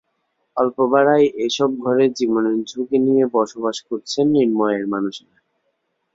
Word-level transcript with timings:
অল্প 0.57 0.77
ভাড়ায় 0.91 1.27
এসব 1.45 1.69
ঘরে 1.83 2.05
জীবনের 2.17 2.57
ঝুঁকি 2.65 2.97
নিয়ে 3.05 3.25
বসবাস 3.35 3.77
করছেন 3.87 4.25
নিম্ন 4.35 4.59
আয়ের 4.67 4.85
মানুষেরা। 4.87 5.37